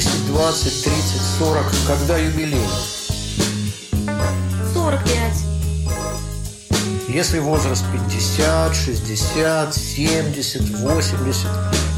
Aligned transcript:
Если 0.00 0.16
возраст 0.16 0.24
10, 0.24 0.26
20, 0.28 0.82
30, 0.82 1.20
40, 1.38 1.64
когда 1.86 2.16
юбилей? 2.16 2.66
45. 4.72 5.14
Если 7.10 7.38
возраст 7.40 7.84
50, 7.92 8.74
60, 8.74 9.74
70, 9.74 10.80
80, 10.82 11.50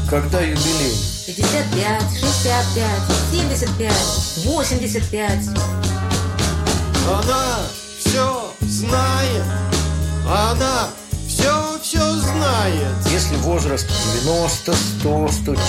когда 0.09 0.41
юбилей? 0.41 0.91
55, 1.27 2.03
65, 2.19 2.83
75, 3.31 3.93
85. 4.47 5.57
Она 7.07 7.59
все 7.99 8.53
знает, 8.59 9.45
она 10.27 10.89
знает. 12.63 12.95
Если 13.11 13.35
возраст 13.37 13.87
90, 14.23 14.73
100, 14.73 15.27
110, 15.31 15.61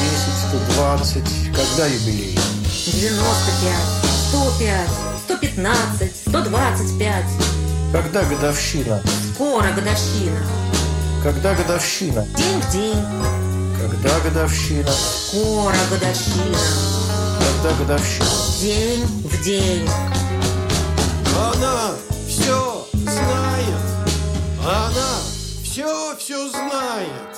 120, 0.77 1.25
когда 1.55 1.87
юбилей? 1.87 2.39
95, 2.87 3.75
105, 4.30 4.89
115, 5.25 6.17
125. 6.29 7.25
Когда 7.93 8.23
годовщина? 8.25 9.03
Скоро 9.34 9.67
годовщина. 9.73 10.41
Когда 11.23 11.55
годовщина? 11.55 12.27
День 12.37 12.61
в 12.61 12.73
день. 12.73 13.05
Когда 13.81 14.20
годовщина? 14.20 14.91
Скоро 14.91 15.77
годовщина. 15.91 16.59
Когда 17.39 17.77
годовщина? 17.77 18.27
День 18.61 19.05
в 19.25 19.42
день. 19.42 19.89
Она 21.37 21.92
все 22.28 22.87
знает, 22.92 23.81
она 24.61 25.34
все-все 25.75 26.48
знает. 26.50 27.34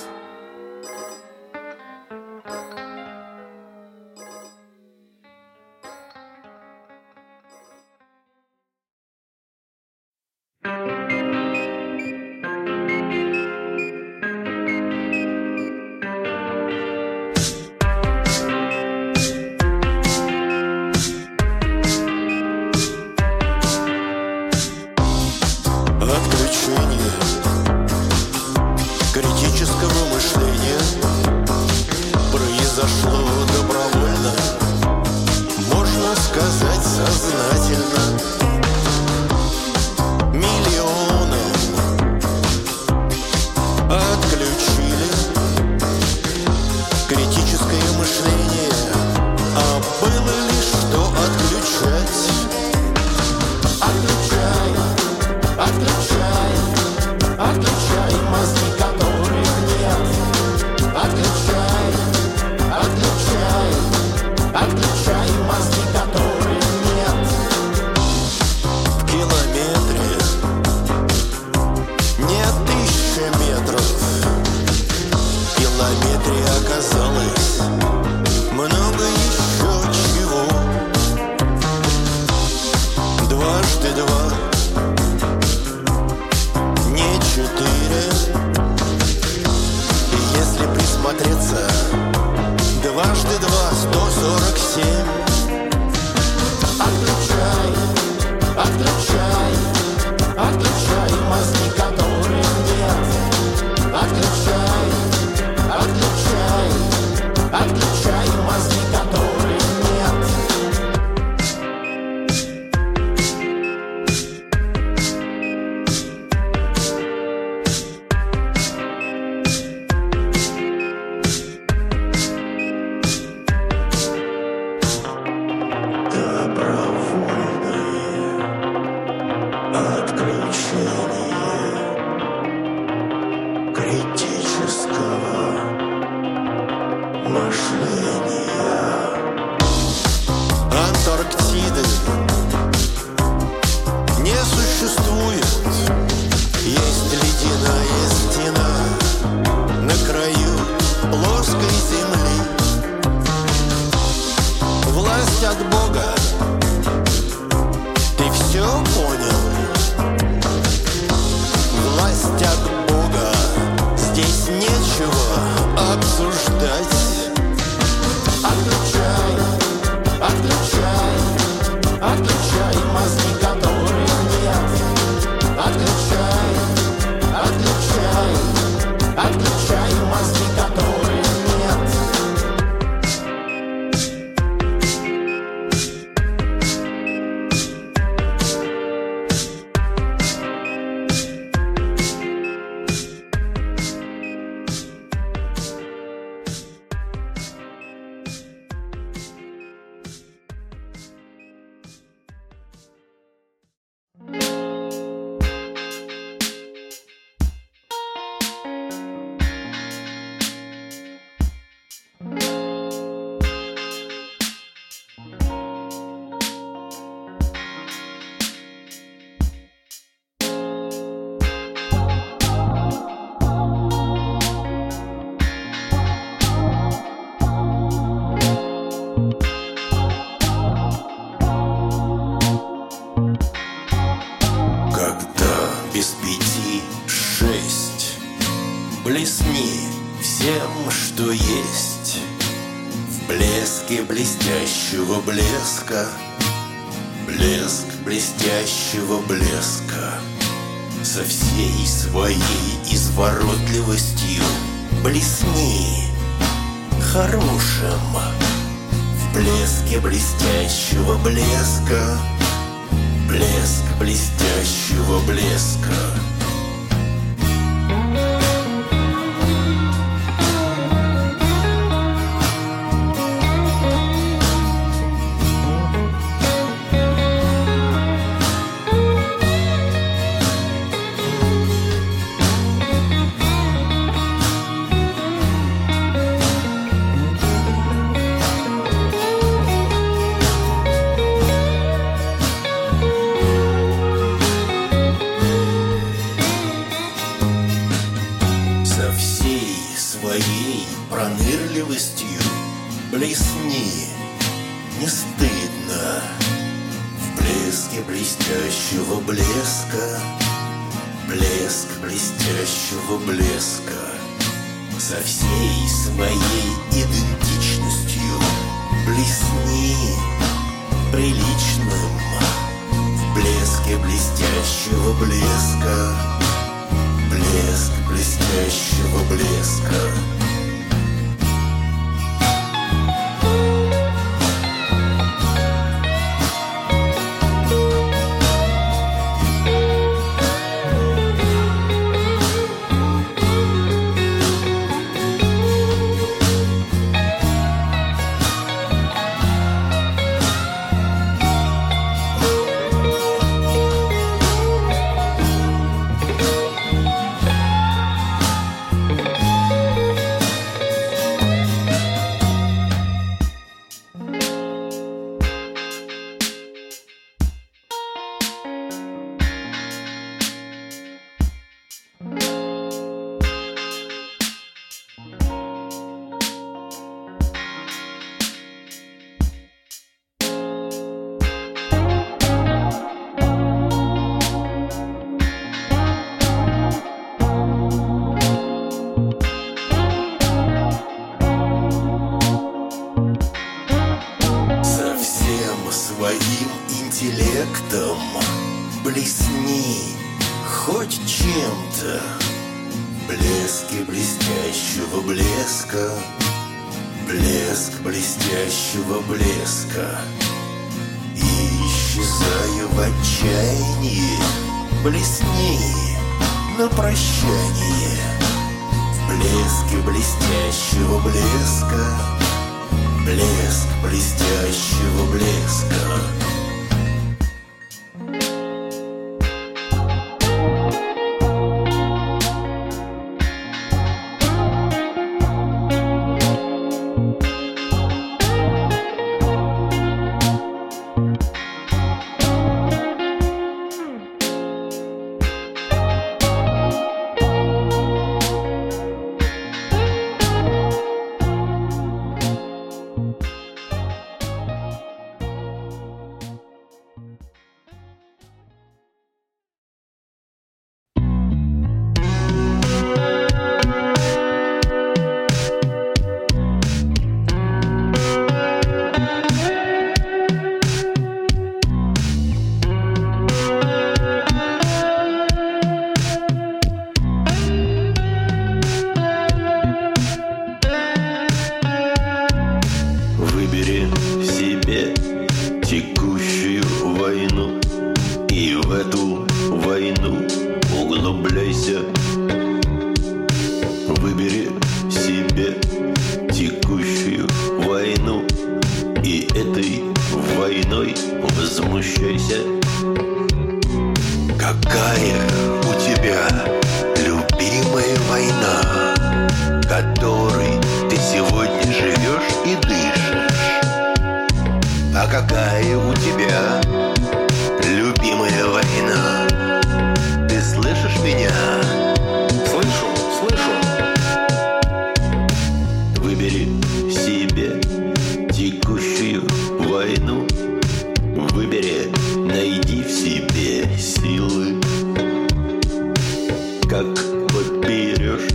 Как 536.89 537.13
подберешь 537.49 538.49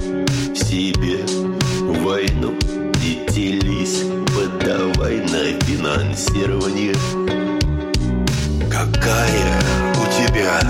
себе 0.55 1.25
войну 2.03 2.55
И 3.03 3.27
делись, 3.31 4.05
подари 4.35 4.63
давай 4.65 5.17
на 5.19 5.61
финансирование. 5.65 6.95
Какая 8.71 9.61
у 9.97 10.05
тебя 10.07 10.61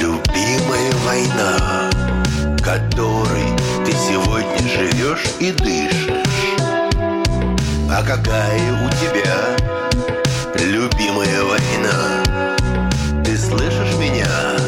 любимая 0.00 0.92
война, 1.04 1.90
которой 2.62 3.48
ты 3.84 3.92
сегодня 3.92 4.68
живешь 4.68 5.24
и 5.40 5.52
дышишь? 5.52 6.24
А 7.90 8.02
какая 8.02 8.86
у 8.86 8.90
тебя 9.00 9.36
любимая 10.64 11.42
война? 11.44 12.54
Ты 13.24 13.36
слышишь 13.36 13.96
меня? 13.98 14.65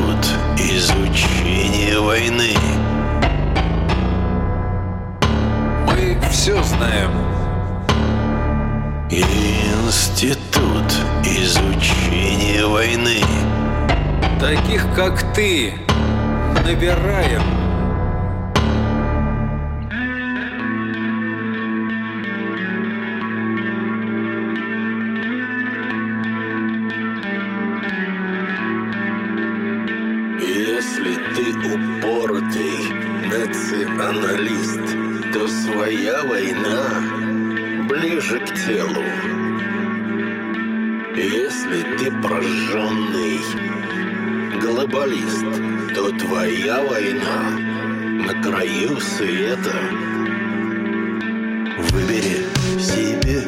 Институт 0.00 0.26
изучения 0.56 1.98
войны. 1.98 2.54
Мы 5.86 6.18
все 6.30 6.62
знаем. 6.62 7.10
Институт 9.10 10.46
изучения 11.22 12.64
войны. 12.64 13.20
Таких, 14.40 14.86
как 14.94 15.34
ты, 15.34 15.74
набираем. 16.64 17.59
Глобалист, 45.10 45.94
то 45.94 46.10
твоя 46.12 46.82
война 46.84 47.50
на 48.26 48.42
краю 48.42 49.00
света. 49.00 49.74
Выбери 51.90 52.46
себе 52.78 53.42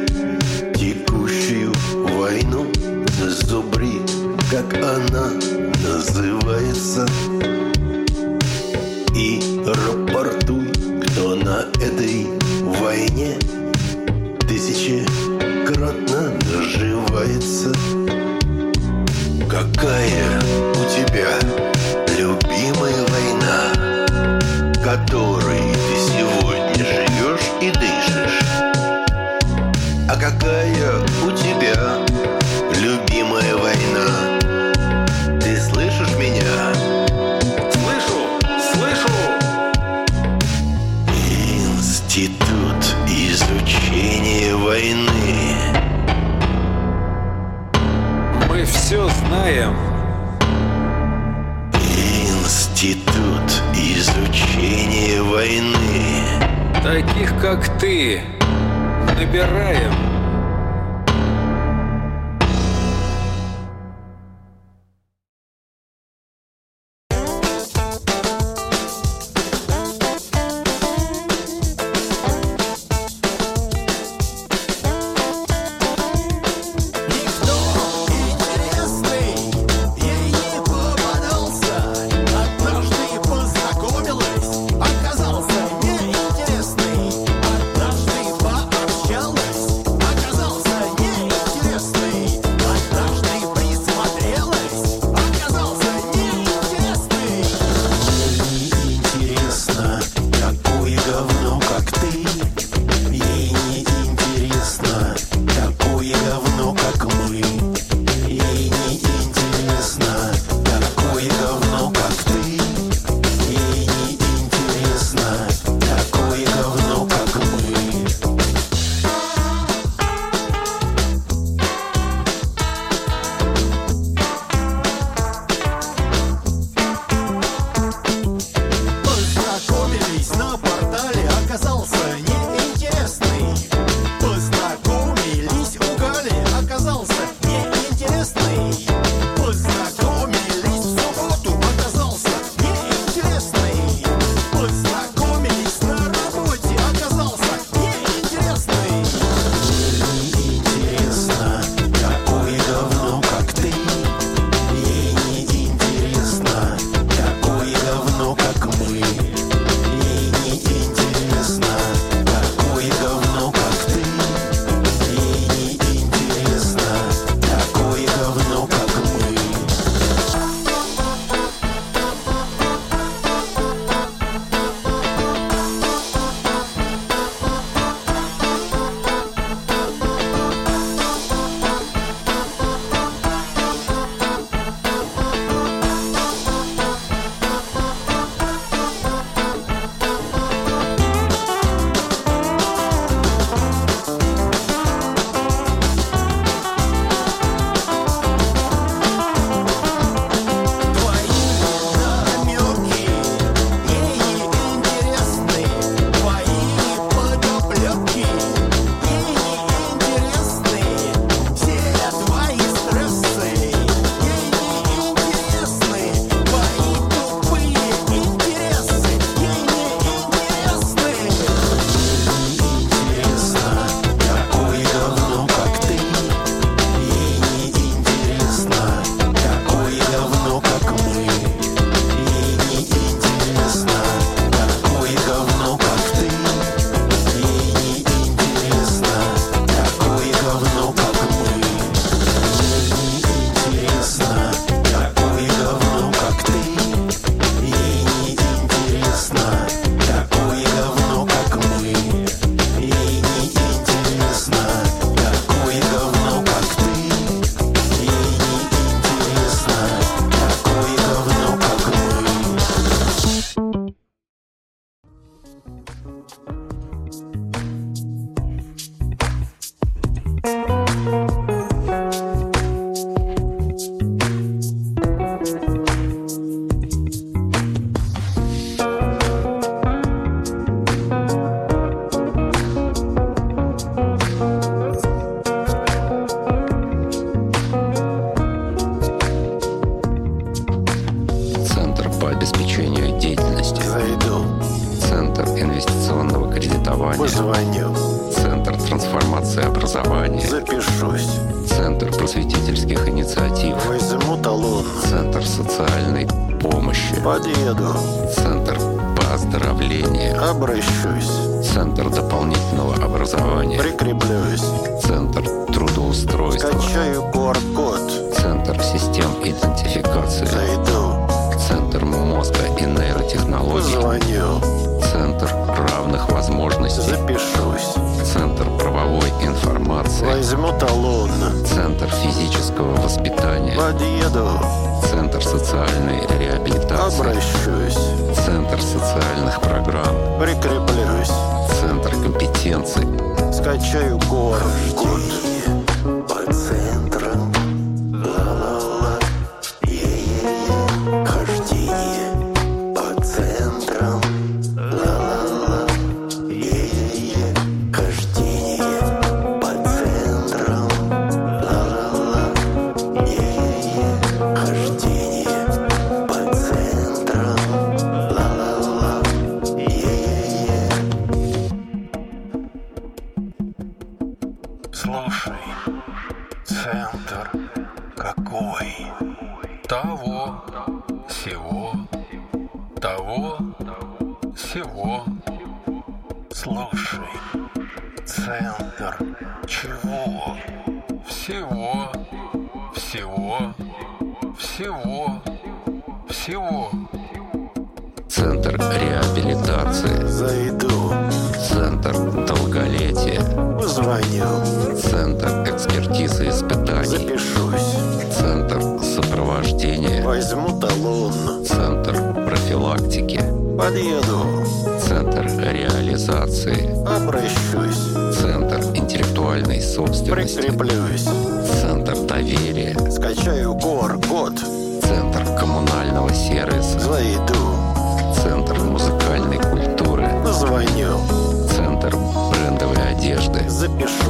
текущую 0.74 1.72
войну, 2.16 2.66
зубри, 3.20 4.00
как 4.50 4.74
она 4.74 5.32
называется, 5.84 7.06
и 9.14 9.40
рапортуй, 9.64 10.68
кто 11.02 11.34
на 11.36 11.66
этой 11.80 12.26
войне 12.80 13.36
тысячекратно 14.48 16.32
наживается. 16.52 17.72
Какая 19.52 20.40
у 20.70 20.82
тебя 20.88 21.28
любимая 22.16 23.04
война, 23.10 24.06
которой 24.82 25.60
ты 25.74 25.94
сегодня 26.08 26.82
живешь 26.82 27.50
и 27.60 27.70
дышишь? 27.70 28.40
А 30.08 30.16
какая 30.18 31.04
Таких, 56.92 57.32
как 57.40 57.78
ты, 57.78 58.20
набираем. 59.18 60.11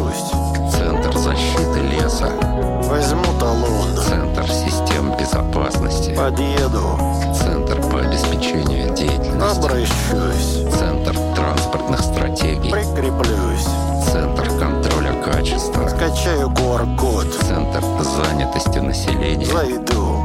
справедливость. 0.02 0.32
Центр 0.72 1.16
защиты 1.16 1.80
леса. 1.80 2.28
Возьму 2.88 3.24
талон. 3.38 3.96
Центр 3.96 4.50
систем 4.50 5.16
безопасности. 5.18 6.14
Подъеду. 6.14 6.98
Центр 7.34 7.80
по 7.90 8.00
обеспечению 8.00 8.94
деятельности. 8.94 9.58
Обращусь. 9.58 10.74
Центр 10.78 11.16
транспортных 11.34 12.00
стратегий. 12.00 12.70
Прикреплюсь. 12.70 13.66
Центр 14.10 14.48
контроля 14.58 15.14
качества. 15.22 15.88
Скачаю 15.88 16.48
QR-код. 16.50 17.26
Центр 17.46 17.82
занятости 18.02 18.78
населения. 18.78 19.46
Зайду. 19.46 20.21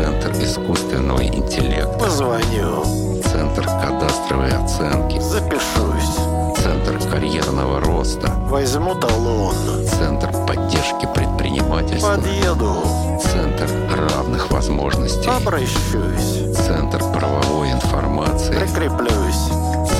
Центр 0.00 0.32
искусственного 0.42 1.22
интеллекта. 1.22 1.98
Позвоню. 1.98 2.84
Центр 3.22 3.66
кадастровой 3.66 4.48
оценки. 4.50 5.20
Запишусь. 5.20 6.16
Центр 6.56 6.98
карьерного 7.10 7.80
роста. 7.80 8.32
Возьму 8.48 8.94
талон. 8.94 9.54
Центр 9.86 10.32
поддержки 10.46 11.06
предпринимательства. 11.14 12.14
Подъеду. 12.14 12.76
Центр 13.20 13.68
равных 13.94 14.50
возможностей. 14.50 15.28
Обращусь. 15.28 16.56
Центр 16.56 17.00
правовой 17.12 17.70
информации. 17.70 18.54
Прикреплюсь. 18.54 19.50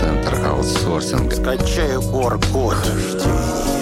Центр 0.00 0.40
аутсорсинга. 0.46 1.36
Скачаю 1.36 2.00
QR-код. 2.00 3.79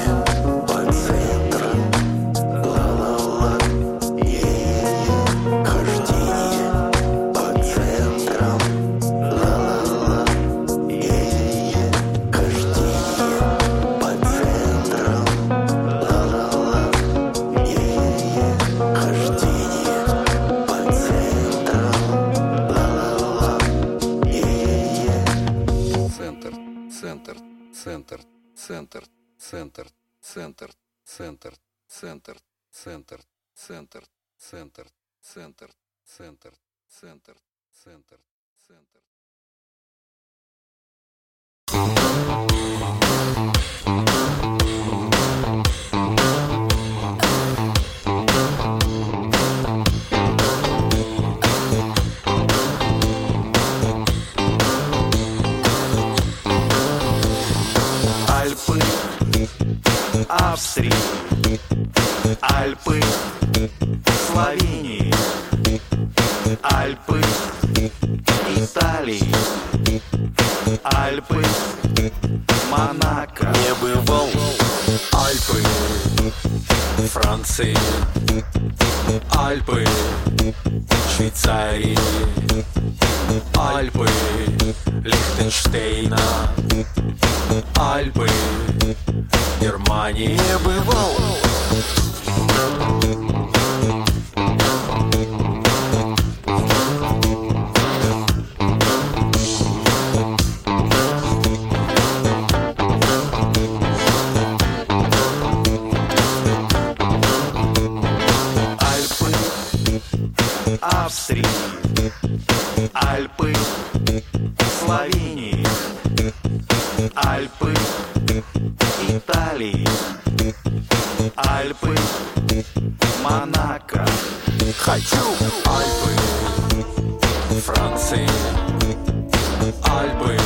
Альпы 129.90 130.36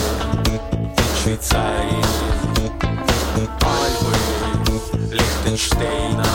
Швейцарии. 1.22 2.02
Альпы 3.62 4.16
Лихтенштейна. 5.11 6.26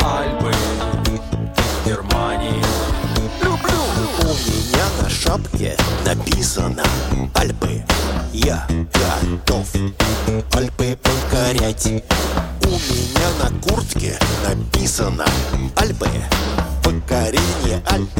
Альпы 0.00 0.52
Германии. 1.84 2.62
Люблю. 3.42 3.80
У 4.20 4.24
меня 4.24 4.84
на 5.02 5.08
шапке 5.08 5.76
написано 6.04 6.84
Альпы 7.34 7.84
Я 8.32 8.66
готов 8.68 9.66
Альпы 10.52 10.98
покорять 11.02 12.04
У 12.62 12.68
меня 12.68 13.30
на 13.42 13.60
куртке 13.60 14.18
написано 14.46 15.24
Альпы 15.76 16.08
Покорение 16.82 17.82
Альп 17.86 18.10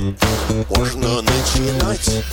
Можно 0.76 1.22
начинать 1.22 2.24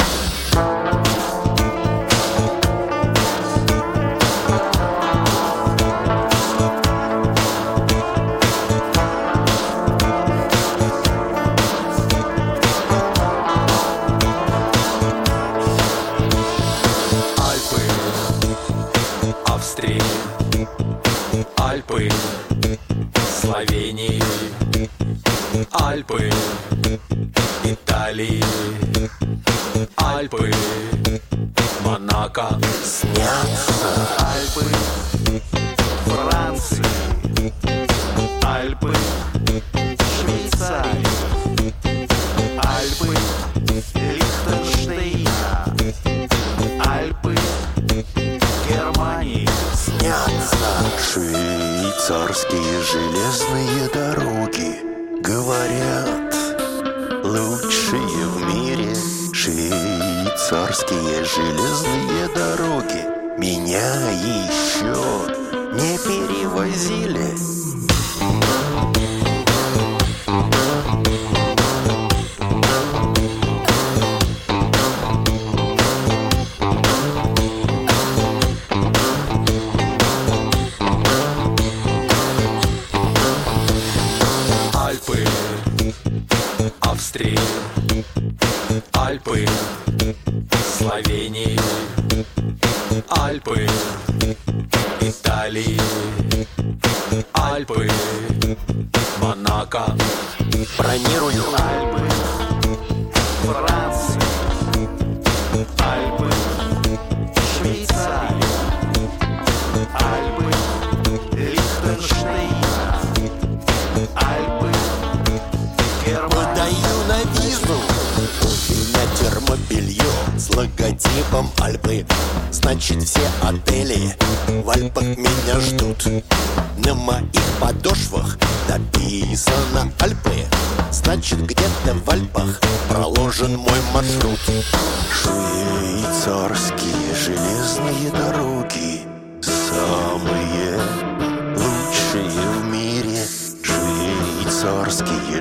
Монако 32.28 32.60
Альпы 34.20 34.66
Франции, 36.06 36.84
Альпы 38.44 38.94
Швейцарии, 40.20 41.74
Альпы 42.66 43.16
Лихтенштейна, 43.96 45.76
Альпы 46.86 47.36
Германии. 48.68 49.48
снятся 49.74 50.58
Швейцарские 51.13 52.82
железные 52.84 53.90
дороги 53.94 54.70
Говорят, 55.22 56.36
лучшие 57.24 58.07
Швейцарские 60.48 61.26
железные 61.26 62.28
дороги. 62.34 63.38
Меня 63.38 64.12
еще 64.12 64.96
не 65.74 65.98
перевозили 65.98 67.36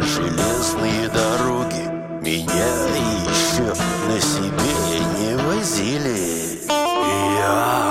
железные 0.06 1.08
дороги 1.08 1.82
Меня 2.22 2.70
еще 3.24 3.74
на 4.08 4.20
себе 4.20 5.00
не 5.18 5.36
возили. 5.36 6.60
Я 6.68 7.85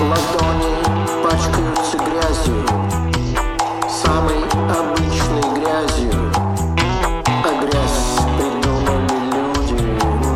Ладони 0.00 0.74
пачкаются 1.22 1.96
грязью, 1.98 2.66
самой 3.88 4.42
обычной 4.68 5.44
грязью. 5.54 6.12
А 7.44 7.50
грязь 7.62 8.18
придумали 8.36 9.16
люди 9.32 9.78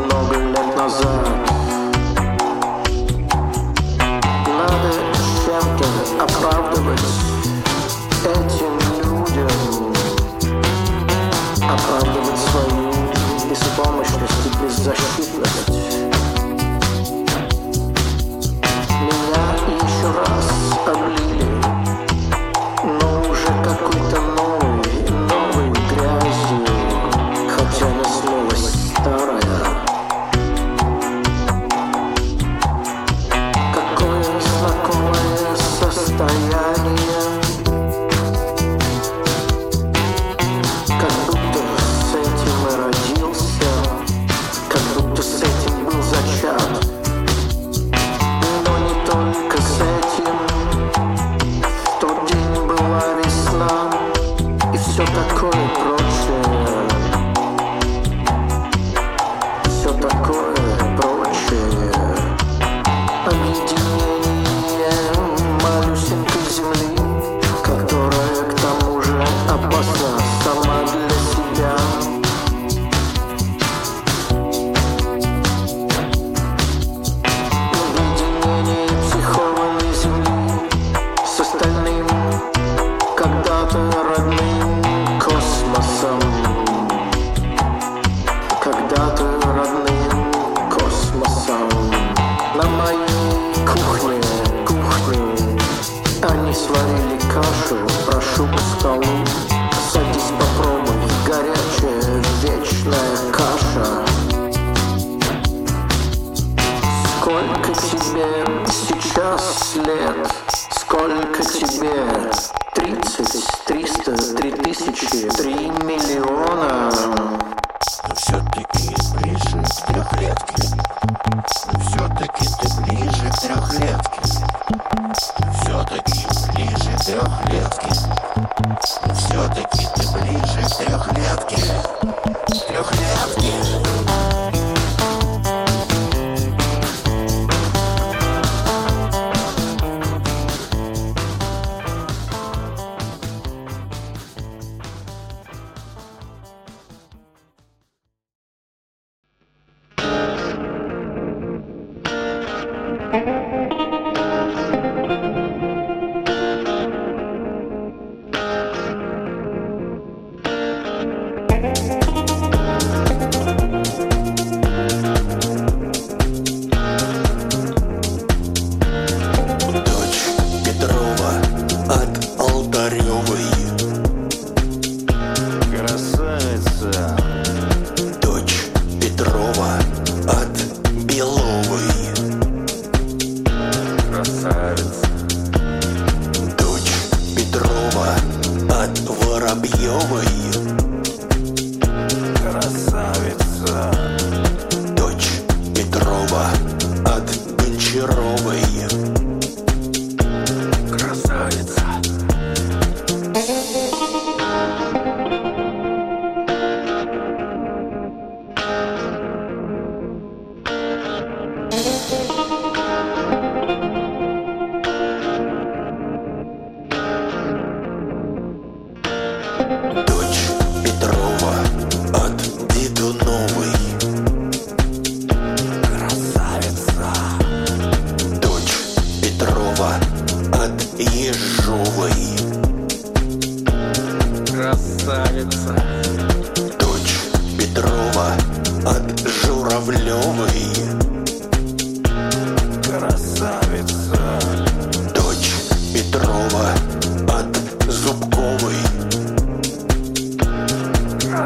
много 0.04 0.36
лет 0.36 0.76
назад. 0.76 1.28
Надо 4.46 4.90
чем-то 5.48 5.86
этим 8.24 8.72
людям, 9.02 9.92
оправдывать 11.62 12.38
свою 12.38 12.92
беспомощность 13.50 14.46
и 14.46 14.64
беззащитность. 14.64 15.67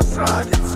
outside. 0.02 0.48
It's 0.48 0.71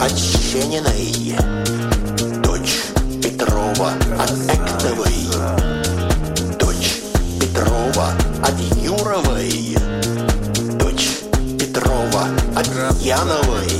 Ощениной, 0.00 1.34
дочь 2.40 2.84
Петрова 3.20 3.92
от 4.16 4.30
Эктовой, 4.30 5.12
дочь 6.58 7.02
Петрова 7.40 8.12
от 8.40 8.58
Юровой, 8.80 9.76
дочь 10.78 11.18
Петрова 11.58 12.28
от 12.54 12.68
Яновой. 13.02 13.77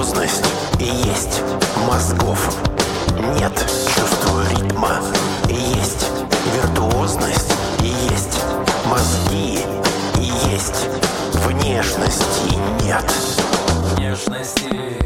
Грандиозность 0.00 0.46
и 0.78 0.84
есть 0.84 1.42
мозгов. 1.86 2.56
Нет 3.38 3.52
чувства 3.94 4.42
ритма. 4.48 5.02
И 5.46 5.52
есть 5.52 6.06
виртуозность. 6.54 7.52
И 7.82 7.88
есть 8.10 8.40
мозги. 8.86 9.58
И 10.16 10.32
есть 10.50 10.88
внешности. 11.44 12.56
Нет. 12.82 13.04
Внешности. 13.94 14.99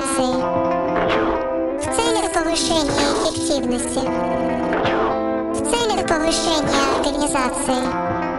Организации. 0.00 0.40
В 1.78 1.84
целях 1.94 2.32
повышения 2.32 3.08
эффективности. 3.28 4.00
В 5.52 5.70
целях 5.70 6.06
повышения 6.06 6.80
организации. 6.96 8.29